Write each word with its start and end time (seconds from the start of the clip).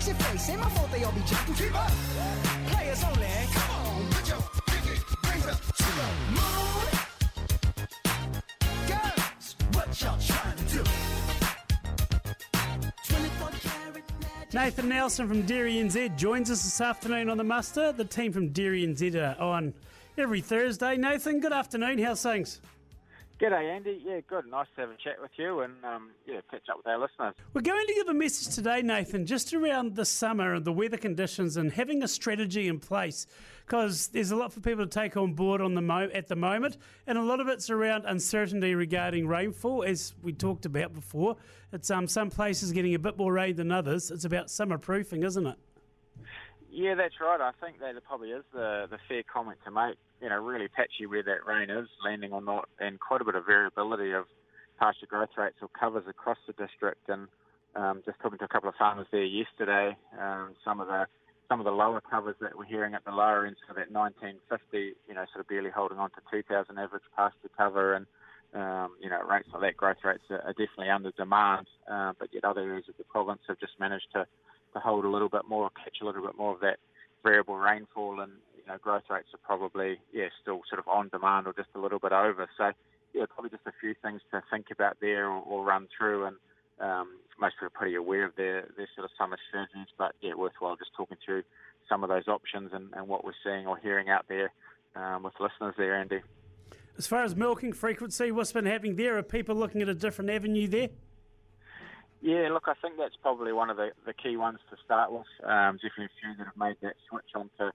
Fix 0.00 0.08
your 0.08 0.28
face, 0.28 0.48
ain't 0.48 0.60
my 0.60 0.68
fault 0.70 0.90
they 0.92 1.04
all 1.04 1.12
be 1.12 1.20
jacking. 1.26 1.54
Keep 1.54 1.74
up. 1.74 1.90
Players 2.68 3.04
only. 3.04 3.26
Come 3.52 3.70
on, 3.76 4.06
put 4.08 4.28
your 4.30 4.38
pinky 4.66 4.98
rings 5.28 5.46
up 5.46 5.60
to 5.76 5.84
the 5.98 6.08
moon. 6.30 6.86
Girls, 8.88 9.56
what 9.72 10.00
y'all 10.00 10.18
trying 10.18 10.56
to 10.56 10.64
do? 10.64 10.82
24 13.08 13.50
karat 13.60 14.02
magic. 14.22 14.54
Nathan 14.54 14.88
Nelson 14.88 15.28
from 15.28 15.42
Dairy 15.42 15.74
NZ 15.74 16.16
joins 16.16 16.50
us 16.50 16.62
this 16.62 16.80
afternoon 16.80 17.28
on 17.28 17.36
the 17.36 17.44
muster. 17.44 17.92
The 17.92 18.06
team 18.06 18.32
from 18.32 18.48
Dairy 18.48 18.86
NZ 18.86 19.38
are 19.38 19.38
on 19.38 19.74
every 20.16 20.40
Thursday. 20.40 20.96
Nathan, 20.96 21.40
good 21.40 21.52
afternoon. 21.52 21.98
How's 21.98 22.22
things? 22.22 22.62
G'day, 23.40 23.74
Andy. 23.74 24.02
Yeah, 24.04 24.20
good. 24.28 24.44
Nice 24.50 24.66
to 24.74 24.82
have 24.82 24.90
a 24.90 24.96
chat 25.02 25.14
with 25.18 25.30
you 25.38 25.60
and 25.60 25.72
um, 25.82 26.10
yeah, 26.26 26.40
catch 26.50 26.68
up 26.70 26.76
with 26.76 26.86
our 26.86 26.98
listeners. 26.98 27.34
We're 27.54 27.62
going 27.62 27.86
to 27.86 27.94
give 27.94 28.08
a 28.08 28.14
message 28.14 28.54
today, 28.54 28.82
Nathan, 28.82 29.24
just 29.24 29.54
around 29.54 29.96
the 29.96 30.04
summer 30.04 30.52
and 30.52 30.64
the 30.64 30.72
weather 30.72 30.98
conditions 30.98 31.56
and 31.56 31.72
having 31.72 32.02
a 32.02 32.08
strategy 32.08 32.68
in 32.68 32.78
place 32.78 33.26
because 33.64 34.08
there's 34.08 34.30
a 34.30 34.36
lot 34.36 34.52
for 34.52 34.60
people 34.60 34.84
to 34.84 34.90
take 34.90 35.16
on 35.16 35.32
board 35.32 35.62
on 35.62 35.74
the 35.74 35.80
mo- 35.80 36.10
at 36.12 36.28
the 36.28 36.36
moment, 36.36 36.76
and 37.06 37.16
a 37.16 37.22
lot 37.22 37.40
of 37.40 37.48
it's 37.48 37.70
around 37.70 38.04
uncertainty 38.04 38.74
regarding 38.74 39.26
rainfall, 39.26 39.84
as 39.84 40.12
we 40.22 40.32
talked 40.32 40.66
about 40.66 40.92
before. 40.92 41.36
It's 41.72 41.88
um, 41.88 42.08
some 42.08 42.30
places 42.30 42.72
getting 42.72 42.94
a 42.94 42.98
bit 42.98 43.16
more 43.16 43.32
rain 43.32 43.54
than 43.56 43.70
others. 43.70 44.10
It's 44.10 44.24
about 44.24 44.50
summer 44.50 44.76
proofing, 44.76 45.22
isn't 45.22 45.46
it? 45.46 45.56
Yeah, 46.70 46.94
that's 46.94 47.14
right. 47.20 47.40
I 47.40 47.50
think 47.60 47.80
that 47.80 47.94
probably 48.06 48.30
is 48.30 48.44
the, 48.52 48.86
the 48.90 48.98
fair 49.08 49.22
comment 49.22 49.58
to 49.64 49.70
make. 49.70 49.96
You 50.22 50.28
know, 50.28 50.40
really 50.40 50.68
patchy 50.68 51.06
where 51.06 51.22
that 51.22 51.46
rain 51.46 51.70
is 51.70 51.88
landing 52.04 52.32
or 52.32 52.40
not, 52.40 52.68
and 52.78 53.00
quite 53.00 53.20
a 53.20 53.24
bit 53.24 53.34
of 53.34 53.46
variability 53.46 54.12
of 54.12 54.26
pasture 54.78 55.06
growth 55.06 55.30
rates 55.36 55.56
or 55.62 55.68
covers 55.68 56.04
across 56.08 56.38
the 56.46 56.52
district. 56.52 57.08
And 57.08 57.26
um, 57.74 58.02
just 58.04 58.20
talking 58.20 58.38
to 58.38 58.44
a 58.44 58.48
couple 58.48 58.68
of 58.68 58.74
farmers 58.76 59.06
there 59.10 59.24
yesterday, 59.24 59.96
um, 60.20 60.54
some 60.64 60.80
of 60.80 60.86
the 60.86 61.06
some 61.48 61.58
of 61.58 61.64
the 61.64 61.72
lower 61.72 62.00
covers 62.00 62.36
that 62.40 62.56
we're 62.56 62.64
hearing 62.64 62.94
at 62.94 63.04
the 63.04 63.10
lower 63.10 63.44
end, 63.44 63.56
so 63.66 63.74
that 63.74 63.90
1950, 63.90 64.94
you 65.08 65.14
know, 65.14 65.24
sort 65.34 65.40
of 65.40 65.48
barely 65.48 65.70
holding 65.70 65.98
on 65.98 66.08
to 66.10 66.22
2,000 66.30 66.78
average 66.78 67.02
pasture 67.16 67.50
cover, 67.58 67.94
and 67.94 68.06
um, 68.54 68.94
you 69.02 69.10
know, 69.10 69.18
rates 69.28 69.48
like 69.52 69.62
that, 69.62 69.76
growth 69.76 69.98
rates 70.04 70.22
are, 70.30 70.42
are 70.42 70.52
definitely 70.52 70.90
under 70.90 71.10
demand. 71.12 71.66
Uh, 71.90 72.12
but 72.20 72.28
yet 72.32 72.44
other 72.44 72.60
areas 72.60 72.84
of 72.88 72.96
the 72.98 73.04
province 73.04 73.40
have 73.48 73.58
just 73.58 73.72
managed 73.80 74.06
to 74.12 74.26
to 74.74 74.80
hold 74.80 75.04
a 75.04 75.08
little 75.08 75.28
bit 75.28 75.42
more, 75.48 75.70
catch 75.70 75.98
a 76.02 76.04
little 76.04 76.22
bit 76.22 76.36
more 76.36 76.54
of 76.54 76.60
that 76.60 76.78
variable 77.22 77.56
rainfall, 77.56 78.20
and 78.20 78.32
you 78.56 78.62
know 78.66 78.78
growth 78.78 79.04
rates 79.10 79.28
are 79.34 79.44
probably 79.44 79.98
yeah 80.12 80.28
still 80.40 80.60
sort 80.68 80.78
of 80.78 80.88
on 80.88 81.08
demand 81.08 81.46
or 81.46 81.52
just 81.52 81.68
a 81.74 81.78
little 81.78 81.98
bit 81.98 82.12
over. 82.12 82.48
So 82.56 82.72
yeah, 83.14 83.24
probably 83.28 83.50
just 83.50 83.66
a 83.66 83.72
few 83.80 83.94
things 84.02 84.20
to 84.30 84.42
think 84.50 84.66
about 84.70 84.98
there 85.00 85.28
or, 85.28 85.42
or 85.42 85.64
run 85.64 85.88
through, 85.96 86.26
and 86.26 86.36
um, 86.80 87.08
most 87.40 87.56
people 87.56 87.66
are 87.66 87.70
pretty 87.70 87.94
aware 87.94 88.24
of 88.24 88.36
their 88.36 88.66
their 88.76 88.88
sort 88.94 89.04
of 89.04 89.10
summer 89.18 89.38
strategies, 89.48 89.88
but 89.98 90.14
yeah, 90.20 90.34
worthwhile 90.34 90.76
just 90.76 90.92
talking 90.96 91.16
through 91.24 91.42
some 91.88 92.04
of 92.04 92.08
those 92.08 92.28
options 92.28 92.70
and, 92.72 92.88
and 92.94 93.08
what 93.08 93.24
we're 93.24 93.32
seeing 93.44 93.66
or 93.66 93.76
hearing 93.76 94.08
out 94.08 94.26
there 94.28 94.52
um, 94.94 95.22
with 95.24 95.34
listeners 95.40 95.74
there, 95.76 95.94
Andy. 95.94 96.20
As 96.96 97.06
far 97.06 97.24
as 97.24 97.34
milking 97.34 97.72
frequency, 97.72 98.30
what's 98.30 98.52
been 98.52 98.66
happening 98.66 98.96
there? 98.96 99.16
Are 99.16 99.22
people 99.22 99.54
looking 99.54 99.82
at 99.82 99.88
a 99.88 99.94
different 99.94 100.30
avenue 100.30 100.68
there? 100.68 100.88
Yeah, 102.20 102.48
look, 102.52 102.64
I 102.68 102.74
think 102.82 102.96
that's 102.98 103.16
probably 103.22 103.52
one 103.52 103.70
of 103.70 103.78
the, 103.78 103.90
the 104.04 104.12
key 104.12 104.36
ones 104.36 104.58
to 104.70 104.76
start 104.84 105.10
with. 105.10 105.28
Um, 105.42 105.76
definitely 105.80 106.12
a 106.12 106.20
few 106.20 106.36
that 106.36 106.46
have 106.46 106.56
made 106.56 106.76
that 106.82 106.96
switch 107.08 107.32
onto 107.34 107.72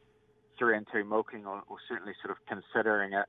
three 0.57 0.77
and 0.77 0.85
two 0.93 1.03
milking, 1.03 1.45
or, 1.45 1.63
or 1.67 1.77
certainly 1.89 2.13
sort 2.21 2.31
of 2.31 2.37
considering 2.47 3.13
it. 3.13 3.25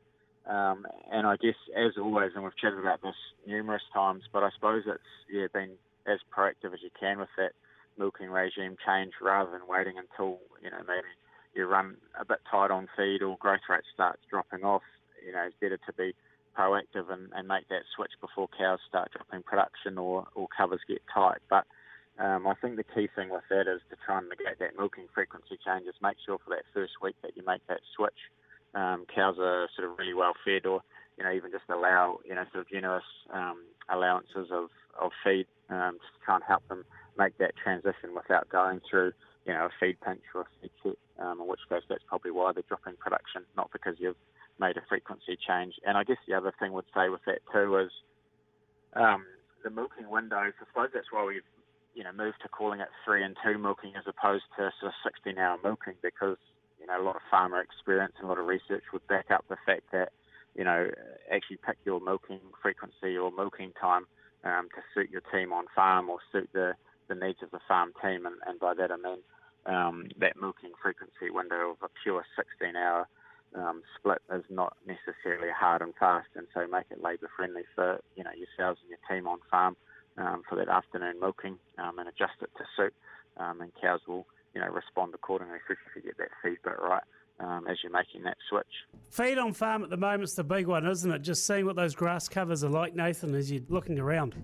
Um, 0.46 0.86
and 1.10 1.26
I 1.26 1.36
guess, 1.36 1.56
as 1.74 1.96
always, 1.98 2.32
and 2.34 2.44
we've 2.44 2.56
chatted 2.56 2.78
about 2.78 3.02
this 3.02 3.16
numerous 3.46 3.82
times, 3.92 4.22
but 4.32 4.44
I 4.44 4.50
suppose 4.54 4.84
it's 4.86 5.12
yeah 5.32 5.46
been 5.52 5.72
as 6.06 6.20
proactive 6.30 6.72
as 6.72 6.84
you 6.84 6.90
can 7.00 7.18
with 7.18 7.32
that 7.36 7.52
milking 7.98 8.28
regime 8.28 8.76
change, 8.86 9.12
rather 9.20 9.50
than 9.50 9.66
waiting 9.66 9.96
until 9.98 10.38
you 10.62 10.70
know 10.70 10.84
maybe 10.86 11.08
you 11.54 11.66
run 11.66 11.96
a 12.20 12.24
bit 12.24 12.38
tight 12.48 12.70
on 12.70 12.86
feed 12.96 13.22
or 13.22 13.36
growth 13.38 13.66
rate 13.68 13.82
starts 13.92 14.20
dropping 14.30 14.62
off. 14.62 14.82
You 15.24 15.32
know, 15.32 15.42
it's 15.48 15.56
better 15.60 15.78
to 15.78 15.92
be 15.94 16.14
proactive 16.56 17.10
and, 17.10 17.28
and 17.34 17.48
make 17.48 17.68
that 17.68 17.82
switch 17.94 18.12
before 18.20 18.48
cows 18.56 18.78
start 18.88 19.10
dropping 19.12 19.42
production 19.42 19.98
or, 19.98 20.26
or 20.34 20.48
covers 20.56 20.80
get 20.88 21.02
tight. 21.12 21.38
But 21.50 21.66
um, 22.18 22.46
I 22.46 22.54
think 22.54 22.76
the 22.76 22.84
key 22.84 23.08
thing 23.14 23.28
with 23.28 23.44
that 23.50 23.68
is 23.68 23.80
to 23.90 23.96
try 24.04 24.18
and 24.18 24.28
negate 24.28 24.58
that 24.58 24.78
milking 24.78 25.06
frequency 25.14 25.58
changes. 25.64 25.94
Make 26.00 26.16
sure 26.24 26.38
for 26.42 26.50
that 26.50 26.64
first 26.72 26.94
week 27.02 27.16
that 27.22 27.36
you 27.36 27.42
make 27.46 27.66
that 27.68 27.80
switch. 27.94 28.16
Um, 28.74 29.04
cows 29.14 29.36
are 29.38 29.68
sort 29.76 29.90
of 29.90 29.98
really 29.98 30.14
well 30.14 30.32
fed, 30.44 30.66
or 30.66 30.80
you 31.18 31.24
know 31.24 31.32
even 31.32 31.50
just 31.50 31.64
allow 31.68 32.20
you 32.24 32.34
know 32.34 32.44
sort 32.52 32.64
of 32.64 32.70
generous 32.70 33.04
um, 33.32 33.58
allowances 33.88 34.48
of, 34.50 34.68
of 35.00 35.12
feed 35.24 35.46
um, 35.68 35.98
just 36.00 36.12
to 36.18 36.24
try 36.24 36.34
and 36.36 36.44
help 36.44 36.66
them 36.68 36.84
make 37.18 37.36
that 37.38 37.54
transition 37.56 38.14
without 38.14 38.48
going 38.48 38.80
through 38.88 39.12
you 39.46 39.52
know 39.52 39.66
a 39.66 39.70
feed 39.78 39.96
pinch 40.00 40.22
or 40.34 40.42
a 40.42 40.46
feed 40.60 40.70
set. 40.82 40.98
Um, 41.18 41.40
in 41.40 41.46
which 41.46 41.60
case 41.68 41.82
that's 41.88 42.04
probably 42.06 42.30
why 42.30 42.52
they're 42.52 42.64
dropping 42.68 42.96
production, 42.96 43.42
not 43.56 43.70
because 43.72 43.96
you've 43.98 44.20
made 44.58 44.76
a 44.76 44.82
frequency 44.88 45.36
change. 45.36 45.74
And 45.86 45.96
I 45.96 46.04
guess 46.04 46.18
the 46.26 46.34
other 46.34 46.52
thing 46.58 46.72
would 46.72 46.86
say 46.94 47.08
with 47.08 47.24
that 47.26 47.40
too 47.52 47.76
is 47.78 47.90
um, 48.94 49.24
the 49.64 49.70
milking 49.70 50.08
windows. 50.08 50.52
I 50.60 50.64
suppose 50.66 50.90
that's 50.94 51.12
why 51.12 51.24
we've 51.24 51.46
you 51.94 52.04
know 52.04 52.12
moved 52.12 52.36
to 52.42 52.48
calling 52.48 52.80
it 52.80 52.88
three 53.04 53.24
and 53.24 53.36
two 53.44 53.58
milking 53.58 53.94
as 53.96 54.04
opposed 54.06 54.44
to 54.56 54.70
sort 54.80 54.92
of 54.92 54.94
16 55.02 55.38
hour 55.38 55.56
milking 55.64 55.94
because 56.02 56.36
you 56.78 56.86
know 56.86 57.00
a 57.00 57.04
lot 57.04 57.16
of 57.16 57.22
farmer 57.30 57.60
experience 57.60 58.12
and 58.18 58.26
a 58.26 58.28
lot 58.28 58.38
of 58.38 58.46
research 58.46 58.84
would 58.92 59.06
back 59.08 59.30
up 59.30 59.44
the 59.48 59.56
fact 59.64 59.82
that 59.92 60.12
you 60.54 60.64
know 60.64 60.88
actually 61.32 61.58
pick 61.64 61.76
your 61.84 62.00
milking 62.00 62.40
frequency 62.62 63.16
or 63.16 63.32
milking 63.32 63.72
time 63.80 64.06
um, 64.44 64.68
to 64.74 64.80
suit 64.94 65.10
your 65.10 65.22
team 65.32 65.52
on 65.52 65.64
farm 65.74 66.08
or 66.08 66.18
suit 66.32 66.48
the 66.52 66.74
the 67.08 67.14
needs 67.14 67.38
of 67.40 67.50
the 67.52 67.60
farm 67.68 67.92
team, 68.02 68.26
and, 68.26 68.34
and 68.46 68.58
by 68.60 68.74
that 68.74 68.90
I 68.90 68.96
mean 68.96 69.20
um, 69.66 70.08
that 70.20 70.40
milking 70.40 70.72
frequency 70.82 71.30
window 71.30 71.70
of 71.70 71.76
a 71.82 71.88
pure 72.02 72.24
16 72.36 72.76
hour 72.76 73.08
um, 73.56 73.82
split 73.98 74.20
is 74.32 74.44
not 74.50 74.76
necessarily 74.86 75.48
hard 75.56 75.82
and 75.82 75.94
fast, 75.98 76.28
and 76.34 76.46
so 76.54 76.66
make 76.66 76.86
it 76.90 77.02
labour 77.02 77.30
friendly 77.36 77.62
for 77.74 78.00
you 78.16 78.24
know 78.24 78.30
yourselves 78.36 78.80
and 78.82 78.90
your 78.90 79.00
team 79.08 79.26
on 79.26 79.38
farm 79.50 79.76
um, 80.18 80.42
for 80.48 80.56
that 80.56 80.68
afternoon 80.68 81.20
milking, 81.20 81.58
um, 81.78 81.98
and 81.98 82.08
adjust 82.08 82.34
it 82.42 82.50
to 82.58 82.64
suit, 82.76 82.94
um, 83.38 83.60
and 83.60 83.72
cows 83.80 84.00
will 84.06 84.26
you 84.54 84.60
know 84.60 84.68
respond 84.68 85.14
accordingly 85.14 85.58
if 85.68 85.78
you 85.96 86.02
get 86.02 86.18
that 86.18 86.28
feed 86.42 86.58
bit 86.62 86.78
right. 86.80 87.04
Um, 87.38 87.66
as 87.68 87.76
you're 87.82 87.92
making 87.92 88.22
that 88.22 88.38
switch. 88.48 88.64
Feed 89.10 89.36
on 89.36 89.52
farm 89.52 89.84
at 89.84 89.90
the 89.90 89.98
moment's 89.98 90.32
the 90.32 90.42
big 90.42 90.66
one, 90.66 90.86
isn't 90.86 91.12
it? 91.12 91.20
Just 91.20 91.46
seeing 91.46 91.66
what 91.66 91.76
those 91.76 91.94
grass 91.94 92.30
covers 92.30 92.64
are 92.64 92.70
like, 92.70 92.94
Nathan, 92.94 93.34
as 93.34 93.52
you're 93.52 93.60
looking 93.68 93.98
around. 93.98 94.34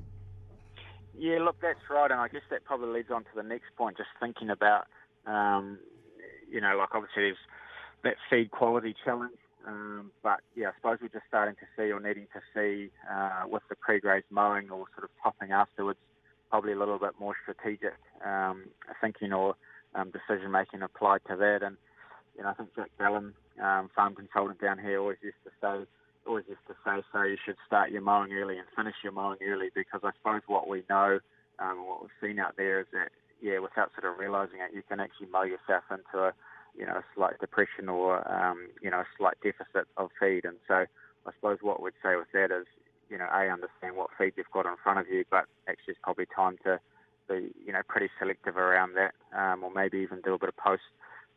Yeah, 1.16 1.38
look, 1.38 1.56
that's 1.62 1.80
right, 1.88 2.10
and 2.10 2.20
I 2.20 2.28
guess 2.28 2.42
that 2.50 2.64
probably 2.64 2.88
leads 2.88 3.10
on 3.10 3.22
to 3.24 3.30
the 3.34 3.42
next 3.42 3.74
point. 3.78 3.96
Just 3.96 4.10
thinking 4.20 4.50
about, 4.50 4.88
um, 5.26 5.78
you 6.50 6.60
know, 6.60 6.76
like 6.76 6.90
obviously 6.94 7.22
there's 7.22 7.36
that 8.04 8.16
feed 8.30 8.50
quality 8.50 8.94
challenge. 9.04 9.36
Um, 9.66 10.10
but 10.22 10.40
yeah, 10.56 10.68
I 10.68 10.72
suppose 10.76 10.98
we're 11.00 11.08
just 11.08 11.26
starting 11.28 11.54
to 11.54 11.66
see 11.76 11.92
or 11.92 12.00
needing 12.00 12.26
to 12.34 12.40
see 12.54 12.90
uh, 13.10 13.44
with 13.48 13.62
the 13.68 13.76
pre-graze 13.76 14.24
mowing 14.30 14.70
or 14.70 14.86
sort 14.94 15.04
of 15.04 15.10
topping 15.22 15.52
afterwards, 15.52 16.00
probably 16.50 16.72
a 16.72 16.78
little 16.78 16.98
bit 16.98 17.12
more 17.20 17.34
strategic 17.42 17.94
um, 18.26 18.64
thinking 19.00 19.32
or 19.32 19.54
um, 19.94 20.10
decision 20.10 20.50
making 20.50 20.82
applied 20.82 21.20
to 21.28 21.36
that. 21.36 21.60
And 21.62 21.76
you 22.36 22.42
know, 22.42 22.50
I 22.50 22.54
think 22.54 22.74
Jack 22.74 22.90
Bellin, 22.98 23.34
um, 23.62 23.90
farm 23.94 24.14
consultant 24.16 24.60
down 24.60 24.78
here, 24.78 24.98
always 24.98 25.18
used 25.22 25.36
to 25.44 25.50
say, 25.60 25.86
always 26.26 26.44
used 26.48 26.66
to 26.66 26.74
say, 26.84 27.02
so 27.12 27.22
you 27.22 27.36
should 27.44 27.56
start 27.66 27.90
your 27.90 28.02
mowing 28.02 28.32
early 28.32 28.58
and 28.58 28.66
finish 28.74 28.94
your 29.04 29.12
mowing 29.12 29.38
early 29.46 29.70
because 29.74 30.00
I 30.02 30.10
suppose 30.18 30.42
what 30.46 30.68
we 30.68 30.82
know, 30.90 31.20
um, 31.58 31.86
what 31.86 32.02
we've 32.02 32.18
seen 32.20 32.40
out 32.40 32.56
there 32.56 32.80
is 32.80 32.86
that 32.92 33.10
yeah, 33.42 33.58
without 33.58 33.90
sort 33.98 34.10
of 34.10 34.18
realising 34.18 34.58
it, 34.60 34.74
you 34.74 34.82
can 34.88 35.00
actually 35.00 35.26
mow 35.26 35.42
yourself 35.42 35.82
into 35.90 36.24
a 36.24 36.32
you 36.76 36.86
know, 36.86 36.94
a 36.94 37.04
slight 37.14 37.38
depression 37.40 37.88
or, 37.88 38.26
um, 38.30 38.68
you 38.82 38.90
know, 38.90 39.00
a 39.00 39.06
slight 39.16 39.36
deficit 39.42 39.86
of 39.96 40.10
feed. 40.18 40.44
And 40.44 40.56
so 40.66 40.86
I 41.26 41.30
suppose 41.34 41.58
what 41.60 41.82
we'd 41.82 41.92
say 42.02 42.16
with 42.16 42.32
that 42.32 42.50
is, 42.50 42.66
you 43.10 43.18
know, 43.18 43.28
A, 43.32 43.50
understand 43.50 43.96
what 43.96 44.10
feed 44.16 44.32
you've 44.36 44.50
got 44.52 44.66
in 44.66 44.76
front 44.82 44.98
of 44.98 45.08
you, 45.08 45.24
but 45.30 45.44
actually 45.68 45.92
it's 45.92 46.00
probably 46.02 46.26
time 46.34 46.56
to 46.64 46.80
be, 47.28 47.52
you 47.64 47.72
know, 47.72 47.82
pretty 47.86 48.08
selective 48.18 48.56
around 48.56 48.94
that, 48.96 49.12
um, 49.36 49.62
or 49.62 49.70
maybe 49.70 49.98
even 49.98 50.20
do 50.22 50.34
a 50.34 50.38
bit 50.38 50.48
of 50.48 50.56
post 50.56 50.82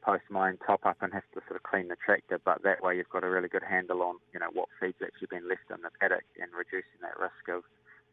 post 0.02 0.24
mine 0.30 0.56
top 0.64 0.86
up 0.86 0.98
and 1.02 1.12
have 1.14 1.26
to 1.34 1.42
sort 1.48 1.56
of 1.56 1.64
clean 1.64 1.88
the 1.88 1.96
tractor. 1.96 2.40
But 2.44 2.62
that 2.62 2.84
way 2.84 2.96
you've 2.96 3.10
got 3.10 3.24
a 3.24 3.30
really 3.30 3.48
good 3.48 3.64
handle 3.64 4.04
on, 4.04 4.18
you 4.34 4.40
know, 4.40 4.50
what 4.54 4.70
feed's 4.80 5.02
actually 5.04 5.28
been 5.32 5.50
left 5.50 5.66
in 5.72 5.82
the 5.82 5.90
paddock 6.00 6.24
and 6.40 6.52
reducing 6.54 7.02
that 7.02 7.18
risk 7.20 7.50
of, 7.50 7.64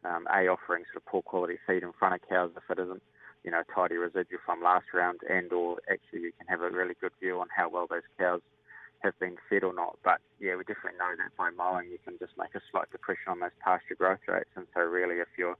um, 0.02 0.26
A, 0.32 0.48
offering 0.48 0.84
sort 0.88 0.96
of 0.96 1.06
poor 1.06 1.20
quality 1.20 1.58
feed 1.66 1.82
in 1.82 1.92
front 1.92 2.14
of 2.14 2.26
cows 2.26 2.50
if 2.56 2.64
it 2.70 2.80
isn't 2.80 3.02
you 3.44 3.50
know, 3.50 3.62
tidy 3.74 3.96
residual 3.96 4.40
from 4.44 4.62
last 4.62 4.86
round, 4.94 5.20
and 5.28 5.52
or 5.52 5.78
actually 5.90 6.20
you 6.20 6.32
can 6.38 6.46
have 6.46 6.60
a 6.60 6.70
really 6.70 6.94
good 7.00 7.12
view 7.20 7.40
on 7.40 7.48
how 7.54 7.68
well 7.68 7.86
those 7.88 8.06
cows 8.18 8.40
have 9.00 9.18
been 9.18 9.36
fed 9.50 9.64
or 9.64 9.74
not. 9.74 9.98
But 10.04 10.20
yeah, 10.38 10.54
we 10.54 10.64
definitely 10.64 10.98
know 10.98 11.12
that 11.18 11.36
by 11.36 11.50
mowing 11.50 11.90
you 11.90 11.98
can 12.04 12.18
just 12.18 12.38
make 12.38 12.54
a 12.54 12.62
slight 12.70 12.90
depression 12.90 13.28
on 13.28 13.40
those 13.40 13.56
pasture 13.62 13.96
growth 13.96 14.22
rates, 14.28 14.50
and 14.56 14.66
so 14.74 14.80
really 14.80 15.16
if 15.16 15.28
you're 15.36 15.56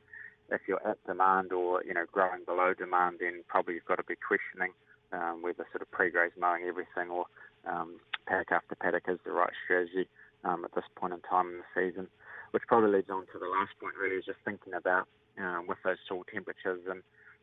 if 0.50 0.60
you're 0.68 0.86
at 0.86 0.98
demand 1.06 1.52
or 1.52 1.82
you 1.84 1.94
know 1.94 2.06
growing 2.10 2.44
below 2.46 2.74
demand, 2.74 3.18
then 3.20 3.42
probably 3.48 3.74
you've 3.74 3.90
got 3.90 3.96
to 3.96 4.06
be 4.06 4.16
questioning 4.16 4.72
um, 5.12 5.42
whether 5.42 5.66
sort 5.72 5.82
of 5.82 5.90
pre-graze 5.90 6.32
mowing 6.38 6.64
everything 6.66 7.10
or 7.10 7.26
um, 7.66 7.98
paddock 8.26 8.52
after 8.52 8.74
paddock 8.76 9.04
is 9.08 9.18
the 9.24 9.32
right 9.32 9.52
strategy 9.64 10.08
um, 10.44 10.64
at 10.64 10.74
this 10.74 10.86
point 10.96 11.12
in 11.12 11.20
time 11.20 11.48
in 11.48 11.58
the 11.62 11.70
season. 11.74 12.08
Which 12.52 12.64
probably 12.68 12.90
leads 12.90 13.08
on 13.08 13.24
to 13.32 13.38
the 13.40 13.48
last 13.48 13.72
point, 13.80 13.96
really, 13.96 14.16
is 14.16 14.26
just 14.26 14.44
thinking 14.44 14.74
about 14.74 15.08
um, 15.40 15.64
with 15.66 15.78
those 15.84 15.96
soil 16.06 16.24
temperatures 16.28 16.84
and 16.84 17.02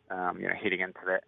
um, 0.10 0.40
you 0.40 0.48
know, 0.48 0.56
heading 0.56 0.82
into 0.82 1.00
that 1.08 1.24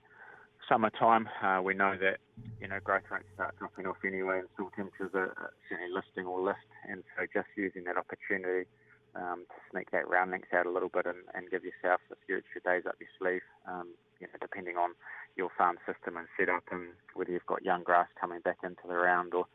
summertime. 0.68 1.28
Uh, 1.42 1.62
we 1.62 1.74
know 1.74 1.98
that 2.00 2.18
you 2.60 2.68
know 2.68 2.80
growth 2.83 3.04
rates 3.12 3.25
start 3.36 3.56
dropping 3.60 3.88
off 3.88 3.98
anyway, 4.06 4.39
and 4.39 4.48
soil 4.57 4.72
temperatures 4.75 5.12
are 5.13 5.54
certainly 5.69 5.92
lifting 5.92 6.25
or 6.25 6.39
lift, 6.39 6.69
and 6.88 7.04
so 7.18 7.25
just 7.33 7.48
using 7.56 7.83
that 7.83 7.98
opportunity 7.98 8.68
um, 9.16 9.44
to 9.50 9.57
sneak 9.72 9.92
that 9.92 10.07
round 10.07 10.31
length 10.31 10.54
out 10.54 10.66
a 10.66 10.72
little 10.72 10.89
bit 10.89 11.06
and, 11.06 11.28
and 11.33 11.50
give 11.51 11.63
yourself 11.63 12.00
a 12.12 12.16
few 12.25 12.38
extra 12.38 12.62
days 12.62 12.83
up 12.88 12.95
your 13.00 13.12
sleeve. 13.19 13.45
Um, 13.68 13.89
you 14.19 14.28
know, 14.28 14.38
depending 14.39 14.78
on 14.78 14.94
your 15.36 15.50
farm 15.57 15.78
system 15.86 16.16
and 16.16 16.28
setup, 16.38 16.63
and 16.72 16.94
whether 17.16 17.31
you've 17.31 17.45
got 17.45 17.66
young 17.66 17.83
grass 17.83 18.07
coming 18.19 18.39
back 18.42 18.60
into 18.63 18.86
the 18.88 18.95
round 18.95 19.33
or 19.33 19.45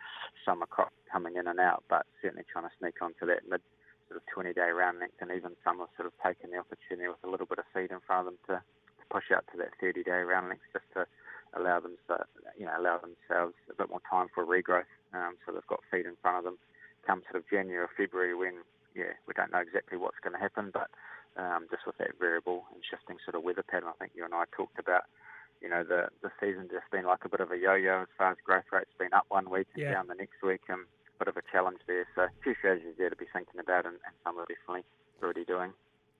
summer 0.45 0.67
crop 0.67 0.93
coming 1.11 1.37
in 1.37 1.47
and 1.47 1.61
out, 1.61 1.85
but 1.89 2.05
certainly 2.21 2.45
trying 2.51 2.65
to 2.65 2.75
sneak 2.79 3.01
onto 3.01 3.27
that 3.27 3.49
mid 3.49 3.63
sort 4.09 4.19
of 4.19 4.27
20 4.33 4.53
day 4.53 4.71
round 4.71 4.99
length, 4.99 5.17
and 5.21 5.31
even 5.31 5.53
some 5.65 5.79
have 5.79 5.89
sort 5.97 6.07
of 6.07 6.15
taken 6.23 6.51
the 6.51 6.59
opportunity 6.59 7.09
with 7.09 7.23
a 7.25 7.31
little 7.31 7.47
bit 7.47 7.59
of 7.59 7.65
feed 7.73 7.91
in 7.91 8.03
front 8.07 8.27
of 8.27 8.35
them 8.35 8.39
to 8.47 8.63
push 9.11 9.31
out 9.35 9.45
to 9.53 9.59
that 9.59 9.73
30 9.81 10.03
day 10.05 10.23
round 10.23 10.49
length 10.49 10.65
just 10.73 10.87
to 10.95 11.07
allow 11.57 11.81
them 11.81 11.97
to, 12.09 12.25
you 12.59 12.67
know, 12.67 12.75
allow 12.79 12.99
themselves 12.99 13.55
a 13.71 13.75
bit 13.75 13.89
more 13.89 14.03
time 14.11 14.29
for 14.35 14.45
regrowth. 14.45 14.91
Um, 15.15 15.37
so 15.45 15.53
they've 15.53 15.67
got 15.67 15.81
feed 15.91 16.07
in 16.07 16.17
front 16.21 16.39
of 16.39 16.45
them 16.45 16.59
come 17.07 17.23
sort 17.31 17.39
of 17.39 17.49
January 17.49 17.79
or 17.87 17.91
February 17.97 18.35
when, 18.35 18.67
yeah, 18.95 19.15
we 19.31 19.35
don't 19.35 19.53
know 19.53 19.63
exactly 19.63 19.97
what's 19.97 20.19
going 20.21 20.35
to 20.35 20.43
happen, 20.43 20.71
but 20.75 20.91
um, 21.39 21.71
just 21.71 21.87
with 21.87 21.97
that 21.99 22.19
variable 22.19 22.67
and 22.75 22.83
shifting 22.83 23.17
sort 23.25 23.37
of 23.39 23.47
weather 23.47 23.63
pattern, 23.63 23.89
I 23.89 23.97
think 23.99 24.13
you 24.17 24.25
and 24.25 24.35
I 24.35 24.45
talked 24.51 24.79
about, 24.79 25.05
you 25.63 25.69
know, 25.71 25.85
the 25.85 26.09
the 26.21 26.31
season 26.41 26.69
just 26.69 26.91
been 26.91 27.07
like 27.07 27.25
a 27.25 27.29
bit 27.31 27.41
of 27.41 27.51
a 27.53 27.57
yo-yo 27.57 28.03
as 28.03 28.13
far 28.19 28.33
as 28.33 28.39
growth 28.45 28.69
rates 28.73 28.91
been 28.99 29.15
up 29.15 29.25
one 29.29 29.49
week 29.49 29.69
and 29.75 29.85
Yeah. 29.85 29.95
down 29.95 30.09
the 30.09 30.15
next 30.19 30.43
week, 30.43 30.63
and 30.69 30.85
a 30.85 31.19
bit 31.19 31.29
of 31.29 31.37
a 31.37 31.43
challenge 31.53 31.81
there. 31.87 32.07
So 32.15 32.23
a 32.29 32.31
few 32.43 32.55
strategies 32.59 32.97
there 32.99 33.09
to 33.11 33.17
be 33.17 33.27
thinking 33.33 33.61
about, 33.61 33.87
and, 33.87 33.97
and 34.05 34.15
some 34.25 34.37
are 34.39 34.45
definitely 34.49 34.85
already 35.23 35.45
doing. 35.45 35.73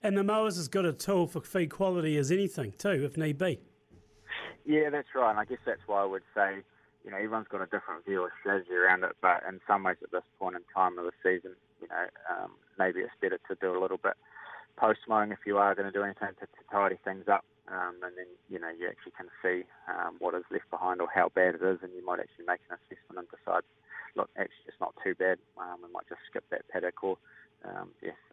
And 0.07 0.17
the 0.17 0.23
mowers 0.23 0.55
has 0.55 0.69
got 0.69 0.85
a 0.85 0.93
tool 0.93 1.27
for 1.27 1.41
feed 1.41 1.71
quality 1.71 2.17
as 2.17 2.31
anything 2.31 2.75
too, 2.79 3.05
if 3.05 3.17
need 3.17 3.39
be. 3.39 3.59
Yeah, 4.65 4.89
that's 4.89 5.09
right. 5.17 5.31
And 5.31 5.41
I 5.41 5.45
guess 5.45 5.59
that's 5.67 5.83
why 5.89 6.03
I 6.03 6.05
would 6.05 6.23
say, 6.33 6.63
you 7.05 7.11
know, 7.11 7.17
everyone's 7.17 7.49
got 7.51 7.61
a 7.61 7.67
different 7.67 8.05
view 8.07 8.23
or 8.23 8.31
strategy 8.39 8.71
around 8.71 9.03
it. 9.03 9.17
But 9.21 9.43
in 9.49 9.59
some 9.67 9.83
ways, 9.83 9.97
at 10.05 10.13
this 10.13 10.23
point 10.39 10.55
in 10.55 10.63
time 10.73 10.97
of 10.97 11.07
the 11.07 11.13
season, 11.25 11.57
you 11.83 11.89
know, 11.89 12.07
um, 12.31 12.53
maybe 12.79 13.01
it's 13.01 13.19
better 13.21 13.41
to 13.49 13.57
do 13.61 13.77
a 13.77 13.83
little 13.83 13.99
bit 13.99 14.15
post 14.77 15.01
mowing 15.09 15.33
if 15.33 15.41
you 15.45 15.59
are 15.59 15.75
going 15.75 15.91
to 15.91 15.99
do 15.99 16.05
anything 16.05 16.39
to, 16.39 16.47
to 16.47 16.63
tidy 16.71 16.99
things 17.05 17.27
up. 17.27 17.45
Um, 17.67 17.99
and 18.07 18.15
then, 18.17 18.31
you 18.49 18.61
know, 18.61 18.71
you 18.71 18.87
actually 18.87 19.19
can 19.19 19.27
see 19.43 19.67
um, 19.91 20.15
what 20.21 20.37
is 20.37 20.45
left 20.53 20.71
behind 20.71 21.01
or 21.01 21.09
how 21.13 21.31
bad 21.35 21.57
it 21.57 21.63
is. 21.67 21.83
And 21.83 21.91
you 21.93 22.07
might 22.07 22.21
actually 22.21 22.47
make 22.47 22.63
an 22.71 22.79
assessment 22.79 23.27
and 23.27 23.31
decide, 23.35 23.67
look, 24.15 24.31
actually, 24.39 24.71
it's 24.71 24.79
not 24.81 24.95
too 25.03 25.17
bad. 25.17 25.43
Um, 25.59 25.83
we 25.83 25.91
might 25.91 26.07
just 26.09 26.23
skip 26.31 26.45
that 26.51 26.63
paddock 26.69 27.03
or, 27.03 27.19
um, 27.67 27.91
reassess 27.99 28.26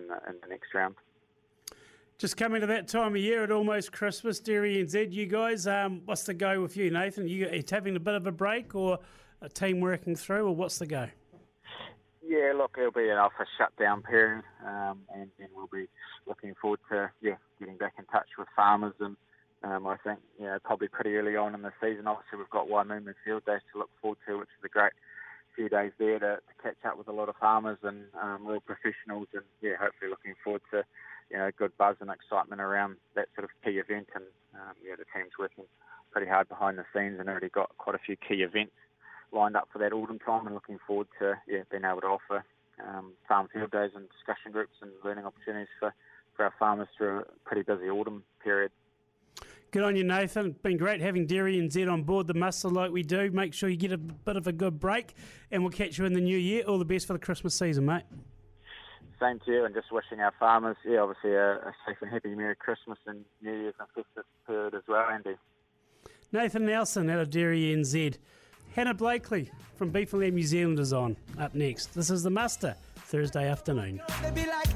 in 0.00 0.08
the, 0.08 0.14
in 0.28 0.36
the 0.42 0.48
next 0.48 0.74
round. 0.74 0.94
Just 2.18 2.36
coming 2.36 2.60
to 2.60 2.66
that 2.66 2.86
time 2.86 3.14
of 3.14 3.20
year 3.20 3.44
at 3.44 3.50
almost 3.50 3.92
Christmas, 3.92 4.40
Dairy 4.40 4.84
NZ, 4.84 5.12
you 5.12 5.26
guys, 5.26 5.66
um, 5.66 6.02
what's 6.04 6.24
the 6.24 6.34
go 6.34 6.60
with 6.60 6.76
you, 6.76 6.90
Nathan? 6.90 7.26
You, 7.26 7.48
are 7.48 7.54
you 7.54 7.64
having 7.70 7.96
a 7.96 8.00
bit 8.00 8.14
of 8.14 8.26
a 8.26 8.32
break 8.32 8.74
or 8.74 8.98
a 9.40 9.48
team 9.48 9.80
working 9.80 10.14
through, 10.14 10.46
or 10.46 10.54
what's 10.54 10.78
the 10.78 10.86
go? 10.86 11.08
Yeah, 12.22 12.52
look, 12.54 12.76
it'll 12.78 12.92
be 12.92 13.08
an 13.08 13.16
office 13.16 13.48
shutdown 13.56 14.02
period, 14.02 14.44
um, 14.66 15.00
and, 15.14 15.30
and 15.38 15.48
we'll 15.54 15.70
be 15.72 15.88
looking 16.26 16.54
forward 16.60 16.80
to 16.90 17.10
yeah 17.22 17.36
getting 17.58 17.76
back 17.76 17.94
in 17.98 18.04
touch 18.04 18.28
with 18.38 18.48
farmers. 18.54 18.94
And 19.00 19.16
um, 19.64 19.86
I 19.86 19.96
think 19.96 20.20
you 20.38 20.44
know 20.44 20.58
probably 20.62 20.88
pretty 20.88 21.16
early 21.16 21.36
on 21.36 21.54
in 21.54 21.62
the 21.62 21.72
season. 21.80 22.06
Obviously, 22.06 22.38
we've 22.38 22.50
got 22.50 22.68
Waimumu 22.68 23.14
Field 23.24 23.44
Days 23.46 23.62
to 23.72 23.78
look 23.78 23.90
forward 24.00 24.18
to, 24.28 24.38
which 24.38 24.48
is 24.58 24.64
a 24.64 24.68
great 24.68 24.92
few 25.60 25.68
days 25.68 25.92
there 25.98 26.18
to, 26.18 26.40
to 26.40 26.54
catch 26.62 26.80
up 26.88 26.96
with 26.96 27.08
a 27.08 27.12
lot 27.12 27.28
of 27.28 27.36
farmers 27.36 27.76
and 27.82 28.04
um, 28.20 28.46
real 28.46 28.60
professionals. 28.60 29.28
And 29.34 29.44
yeah, 29.60 29.76
hopefully 29.78 30.08
looking 30.08 30.32
forward 30.42 30.62
to 30.72 30.84
you 31.30 31.36
know 31.36 31.50
good 31.56 31.76
buzz 31.76 31.96
and 32.00 32.08
excitement 32.08 32.62
around 32.62 32.96
that 33.14 33.28
sort 33.36 33.44
of 33.44 33.50
key 33.62 33.76
event. 33.76 34.08
And 34.14 34.24
um, 34.54 34.72
yeah, 34.82 34.96
the 34.96 35.04
team's 35.12 35.36
working 35.38 35.64
pretty 36.12 36.28
hard 36.28 36.48
behind 36.48 36.78
the 36.78 36.84
scenes 36.94 37.20
and 37.20 37.28
already 37.28 37.50
got 37.50 37.76
quite 37.76 37.94
a 37.94 37.98
few 38.04 38.16
key 38.16 38.42
events 38.42 38.72
lined 39.32 39.54
up 39.54 39.68
for 39.70 39.78
that 39.78 39.92
autumn 39.92 40.18
time 40.18 40.46
and 40.46 40.54
looking 40.54 40.78
forward 40.86 41.06
to 41.20 41.34
yeah 41.46 41.62
being 41.70 41.84
able 41.84 42.00
to 42.00 42.08
offer 42.08 42.42
um, 42.82 43.12
farm 43.28 43.46
field 43.52 43.70
days 43.70 43.92
and 43.94 44.08
discussion 44.08 44.50
groups 44.50 44.74
and 44.80 44.90
learning 45.04 45.26
opportunities 45.26 45.68
for, 45.78 45.94
for 46.34 46.46
our 46.46 46.54
farmers 46.58 46.88
through 46.96 47.20
a 47.20 47.24
pretty 47.44 47.62
busy 47.62 47.90
autumn 47.90 48.24
period. 48.42 48.72
Good 49.72 49.84
on 49.84 49.94
you, 49.94 50.02
Nathan. 50.02 50.56
Been 50.64 50.76
great 50.76 51.00
having 51.00 51.26
Dairy 51.26 51.56
NZ 51.56 51.90
on 51.90 52.02
board 52.02 52.26
the 52.26 52.34
Muster 52.34 52.68
like 52.68 52.90
we 52.90 53.04
do. 53.04 53.30
Make 53.30 53.54
sure 53.54 53.68
you 53.68 53.76
get 53.76 53.92
a 53.92 53.98
bit 53.98 54.36
of 54.36 54.48
a 54.48 54.52
good 54.52 54.80
break, 54.80 55.14
and 55.52 55.62
we'll 55.62 55.70
catch 55.70 55.96
you 55.96 56.06
in 56.06 56.12
the 56.12 56.20
new 56.20 56.36
year. 56.36 56.64
All 56.64 56.76
the 56.76 56.84
best 56.84 57.06
for 57.06 57.12
the 57.12 57.20
Christmas 57.20 57.54
season, 57.54 57.86
mate. 57.86 58.02
Same 59.20 59.38
to 59.46 59.52
you, 59.52 59.64
and 59.64 59.72
just 59.72 59.92
wishing 59.92 60.18
our 60.18 60.32
farmers, 60.40 60.76
yeah, 60.84 60.98
obviously 60.98 61.34
a, 61.34 61.52
a 61.52 61.72
safe 61.86 61.98
and 62.00 62.10
happy 62.10 62.34
Merry 62.34 62.56
Christmas 62.56 62.98
and 63.06 63.24
New 63.42 63.52
Year's 63.52 63.74
and 63.78 63.88
festive 63.94 64.24
period 64.44 64.74
as 64.74 64.82
well, 64.88 65.08
Andy. 65.08 65.36
Nathan 66.32 66.66
Nelson 66.66 67.08
out 67.08 67.20
of 67.20 67.30
Dairy 67.30 67.60
NZ. 67.76 68.16
Hannah 68.74 68.94
Blakely 68.94 69.50
from 69.76 69.90
Beef 69.90 70.12
and 70.12 70.22
Lamb 70.22 70.34
New 70.34 70.42
Zealand 70.42 70.80
is 70.80 70.92
on 70.92 71.16
up 71.38 71.54
next. 71.54 71.94
This 71.94 72.10
is 72.10 72.24
the 72.24 72.30
Muster, 72.30 72.74
Thursday 72.96 73.48
afternoon. 73.48 74.00
They 74.22 74.30
be 74.30 74.46
like, 74.46 74.68